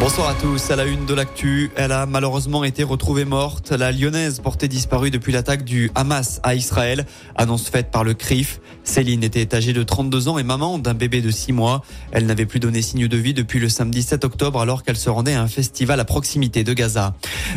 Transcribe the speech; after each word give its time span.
Bonsoir 0.00 0.28
à 0.28 0.34
tous. 0.34 0.70
À 0.70 0.76
la 0.76 0.84
une 0.84 1.06
de 1.06 1.14
l'actu, 1.14 1.72
elle 1.74 1.90
a 1.90 2.06
malheureusement 2.06 2.62
été 2.62 2.84
retrouvée 2.84 3.24
morte. 3.24 3.72
La 3.72 3.90
lyonnaise 3.90 4.38
portée 4.38 4.68
disparue 4.68 5.10
depuis 5.10 5.32
l'attaque 5.32 5.64
du 5.64 5.90
Hamas 5.96 6.38
à 6.44 6.54
Israël. 6.54 7.04
Annonce 7.34 7.68
faite 7.68 7.90
par 7.90 8.04
le 8.04 8.14
CRIF. 8.14 8.60
Céline 8.84 9.24
était 9.24 9.56
âgée 9.56 9.72
de 9.72 9.82
32 9.82 10.28
ans 10.28 10.38
et 10.38 10.44
maman 10.44 10.78
d'un 10.78 10.94
bébé 10.94 11.20
de 11.20 11.32
6 11.32 11.52
mois. 11.52 11.82
Elle 12.12 12.26
n'avait 12.26 12.46
plus 12.46 12.60
donné 12.60 12.80
signe 12.80 13.08
de 13.08 13.16
vie 13.16 13.34
depuis 13.34 13.58
le 13.58 13.68
samedi 13.68 14.04
7 14.04 14.24
octobre 14.24 14.60
alors 14.60 14.84
qu'elle 14.84 14.96
se 14.96 15.10
rendait 15.10 15.34
à 15.34 15.42
un 15.42 15.48
festival 15.48 15.98
à 15.98 16.04
proximité 16.04 16.62
de 16.62 16.72
Gaza. 16.74 17.14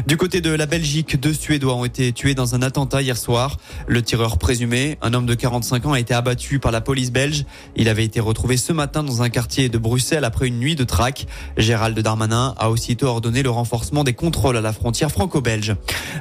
Du 0.08 0.18
côté 0.18 0.42
de 0.42 0.50
la 0.50 0.66
Belgique, 0.66 1.20
deux 1.20 1.34
Suédois 1.34 1.76
ont 1.76 1.86
été 1.86 2.12
tués 2.12 2.34
dans 2.34 2.56
un 2.56 2.64
attentat 2.64 3.04
hier 3.04 3.18
soir. 3.18 3.58
Le 3.86 4.02
tireur 4.02 4.40
présumé, 4.40 4.98
un 5.04 5.14
homme 5.14 5.28
de 5.28 5.36
45 5.36 5.86
ans, 5.86 5.94
a 5.94 6.00
été 6.00 6.16
abattu 6.16 6.58
par 6.58 6.72
la 6.72 6.82
police 6.82 7.12
belge. 7.12 7.46
Il 7.76 7.88
avait 7.88 8.04
été 8.04 8.20
retrouvé 8.20 8.58
ce 8.58 8.74
matin 8.74 9.04
dans 9.04 9.22
un 9.22 9.30
quartier 9.30 9.70
de 9.70 9.78
Bruxelles 9.78 10.26
après 10.26 10.48
une 10.48 10.58
nuit 10.58 10.76
de 10.76 10.84
traque. 10.84 11.28
Gérald 11.56 11.98
Darmanin 12.00 12.31
a 12.32 12.70
aussitôt 12.70 13.08
ordonné 13.08 13.44
le 13.44 13.50
renforcement 13.50 14.04
des 14.04 14.14
contrôles 14.14 14.58
à 14.58 14.62
la 14.62 14.74
frontière 14.74 15.12
franco-belge. 15.12 15.76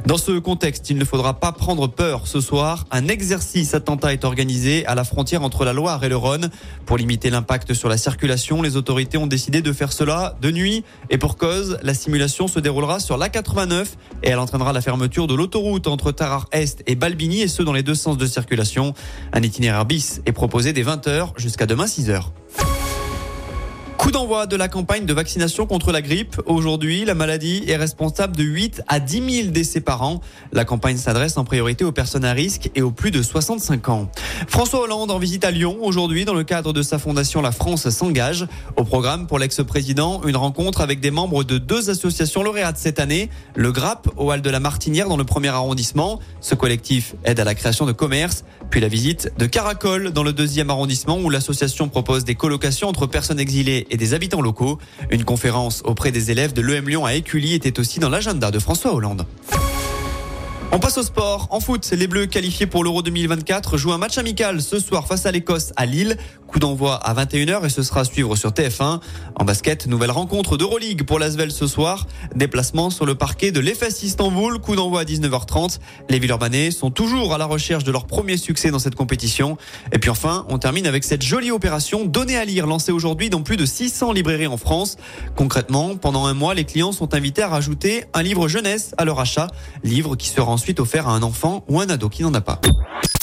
Dans 0.06 0.18
ce 0.18 0.38
contexte, 0.38 0.90
il 0.90 0.98
ne 0.98 1.04
faudra 1.04 1.34
pas 1.34 1.52
prendre 1.52 1.86
peur 1.88 2.26
ce 2.26 2.40
soir. 2.40 2.86
Un 2.90 3.08
exercice 3.08 3.74
attentat 3.74 4.12
est 4.12 4.24
organisé 4.24 4.86
à 4.86 4.94
la 4.94 5.04
frontière 5.04 5.42
entre 5.42 5.64
la 5.64 5.72
Loire 5.72 6.02
et 6.04 6.08
le 6.08 6.16
Rhône. 6.16 6.50
Pour 6.86 6.96
limiter 6.96 7.30
l'impact 7.30 7.74
sur 7.74 7.88
la 7.88 7.96
circulation, 7.96 8.62
les 8.62 8.76
autorités 8.76 9.18
ont 9.18 9.26
décidé 9.26 9.62
de 9.62 9.72
faire 9.72 9.92
cela 9.92 10.36
de 10.40 10.50
nuit. 10.50 10.84
Et 11.10 11.18
pour 11.18 11.36
cause, 11.36 11.78
la 11.82 11.94
simulation 11.94 12.48
se 12.48 12.60
déroulera 12.60 13.00
sur 13.00 13.18
l'A89 13.18 13.84
et 14.22 14.30
elle 14.30 14.38
entraînera 14.38 14.72
la 14.72 14.80
fermeture 14.80 15.26
de 15.26 15.34
l'autoroute 15.34 15.86
entre 15.86 16.12
Tarare-Est 16.12 16.82
et 16.86 16.94
Balbini 16.94 17.42
et 17.42 17.48
ce 17.48 17.62
dans 17.62 17.72
les 17.72 17.82
deux 17.82 17.94
sens 17.94 18.16
de 18.16 18.26
circulation. 18.26 18.94
Un 19.32 19.42
itinéraire 19.42 19.84
bis 19.84 20.22
est 20.26 20.32
proposé 20.32 20.72
dès 20.72 20.82
20h 20.82 21.32
jusqu'à 21.36 21.66
demain 21.66 21.86
6h. 21.86 22.22
Coup 24.10 24.14
d'envoi 24.14 24.46
de 24.46 24.56
la 24.56 24.66
campagne 24.66 25.06
de 25.06 25.12
vaccination 25.12 25.66
contre 25.66 25.92
la 25.92 26.02
grippe. 26.02 26.42
Aujourd'hui, 26.46 27.04
la 27.04 27.14
maladie 27.14 27.62
est 27.68 27.76
responsable 27.76 28.34
de 28.34 28.42
8 28.42 28.82
à 28.88 28.98
10 28.98 29.42
000 29.42 29.48
décès 29.52 29.80
par 29.80 30.02
an. 30.02 30.20
La 30.50 30.64
campagne 30.64 30.96
s'adresse 30.96 31.36
en 31.36 31.44
priorité 31.44 31.84
aux 31.84 31.92
personnes 31.92 32.24
à 32.24 32.32
risque 32.32 32.72
et 32.74 32.82
aux 32.82 32.90
plus 32.90 33.12
de 33.12 33.22
65 33.22 33.88
ans. 33.88 34.10
François 34.48 34.80
Hollande 34.80 35.12
en 35.12 35.20
visite 35.20 35.44
à 35.44 35.52
Lyon 35.52 35.78
aujourd'hui 35.80 36.24
dans 36.24 36.34
le 36.34 36.42
cadre 36.42 36.72
de 36.72 36.82
sa 36.82 36.98
fondation 36.98 37.40
La 37.40 37.52
France 37.52 37.88
s'engage. 37.88 38.48
Au 38.76 38.82
programme 38.82 39.28
pour 39.28 39.38
l'ex-président, 39.38 40.22
une 40.26 40.36
rencontre 40.36 40.80
avec 40.80 40.98
des 40.98 41.12
membres 41.12 41.44
de 41.44 41.58
deux 41.58 41.88
associations 41.88 42.42
lauréates 42.42 42.78
cette 42.78 42.98
année. 42.98 43.30
Le 43.54 43.70
GRAP 43.70 44.08
au 44.16 44.32
Hall 44.32 44.42
de 44.42 44.50
la 44.50 44.58
Martinière 44.58 45.08
dans 45.08 45.18
le 45.18 45.24
premier 45.24 45.50
arrondissement. 45.50 46.18
Ce 46.40 46.56
collectif 46.56 47.14
aide 47.22 47.38
à 47.38 47.44
la 47.44 47.54
création 47.54 47.86
de 47.86 47.92
commerce. 47.92 48.42
Puis 48.70 48.80
la 48.80 48.88
visite 48.88 49.32
de 49.38 49.46
Caracol 49.46 50.10
dans 50.10 50.24
le 50.24 50.32
deuxième 50.32 50.70
arrondissement 50.70 51.18
où 51.18 51.30
l'association 51.30 51.88
propose 51.88 52.24
des 52.24 52.34
colocations 52.34 52.88
entre 52.88 53.06
personnes 53.06 53.38
exilées 53.38 53.86
et 53.90 53.99
des 54.00 54.14
habitants 54.14 54.40
locaux. 54.40 54.78
Une 55.10 55.24
conférence 55.24 55.82
auprès 55.84 56.10
des 56.10 56.32
élèves 56.32 56.52
de 56.52 56.62
l'EM 56.62 56.88
Lyon 56.88 57.04
à 57.04 57.14
Écully 57.14 57.54
était 57.54 57.78
aussi 57.78 58.00
dans 58.00 58.08
l'agenda 58.08 58.50
de 58.50 58.58
François 58.58 58.92
Hollande. 58.94 59.26
On 60.72 60.78
passe 60.78 60.98
au 60.98 61.02
sport. 61.02 61.48
En 61.50 61.60
foot, 61.60 61.88
les 61.90 62.06
Bleus 62.06 62.26
qualifiés 62.26 62.66
pour 62.66 62.84
l'Euro 62.84 63.02
2024 63.02 63.76
jouent 63.76 63.92
un 63.92 63.98
match 63.98 64.18
amical 64.18 64.62
ce 64.62 64.78
soir 64.78 65.06
face 65.06 65.26
à 65.26 65.32
l'Écosse 65.32 65.72
à 65.76 65.84
Lille. 65.84 66.16
Coup 66.50 66.58
d'envoi 66.58 66.96
à 66.96 67.14
21h 67.14 67.64
et 67.64 67.68
ce 67.68 67.84
sera 67.84 68.00
à 68.00 68.04
suivre 68.04 68.34
sur 68.34 68.50
TF1. 68.50 69.00
En 69.36 69.44
basket, 69.44 69.86
nouvelle 69.86 70.10
rencontre 70.10 70.56
d'Euroleague 70.56 71.04
pour 71.04 71.20
l'Asvel 71.20 71.52
ce 71.52 71.68
soir. 71.68 72.08
Déplacement 72.34 72.90
sur 72.90 73.06
le 73.06 73.14
parquet 73.14 73.52
de 73.52 73.60
l'EFS 73.60 74.02
Istanbul. 74.02 74.58
Coup 74.58 74.74
d'envoi 74.74 75.02
à 75.02 75.04
19h30. 75.04 75.78
Les 76.08 76.18
Villeurbanais 76.18 76.72
sont 76.72 76.90
toujours 76.90 77.34
à 77.34 77.38
la 77.38 77.44
recherche 77.46 77.84
de 77.84 77.92
leur 77.92 78.04
premier 78.04 78.36
succès 78.36 78.72
dans 78.72 78.80
cette 78.80 78.96
compétition. 78.96 79.58
Et 79.92 80.00
puis 80.00 80.10
enfin, 80.10 80.44
on 80.48 80.58
termine 80.58 80.88
avec 80.88 81.04
cette 81.04 81.22
jolie 81.22 81.52
opération 81.52 82.04
donnée 82.04 82.36
à 82.36 82.44
lire 82.44 82.66
lancée 82.66 82.90
aujourd'hui 82.90 83.30
dans 83.30 83.42
plus 83.42 83.56
de 83.56 83.64
600 83.64 84.12
librairies 84.12 84.48
en 84.48 84.56
France. 84.56 84.96
Concrètement, 85.36 85.94
pendant 85.94 86.26
un 86.26 86.34
mois, 86.34 86.54
les 86.54 86.64
clients 86.64 86.90
sont 86.90 87.14
invités 87.14 87.42
à 87.42 87.48
rajouter 87.48 88.06
un 88.12 88.22
livre 88.22 88.48
jeunesse 88.48 88.92
à 88.98 89.04
leur 89.04 89.20
achat. 89.20 89.46
Livre 89.84 90.16
qui 90.16 90.28
sera 90.28 90.50
ensuite 90.50 90.80
offert 90.80 91.06
à 91.06 91.12
un 91.12 91.22
enfant 91.22 91.64
ou 91.68 91.78
un 91.78 91.88
ado 91.88 92.08
qui 92.08 92.24
n'en 92.24 92.34
a 92.34 92.40
pas. 92.40 92.60